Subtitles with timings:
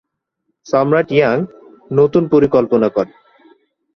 [0.67, 1.37] সম্রাট ইয়াং
[1.91, 3.15] নতুন পরিকল্পনা করেন।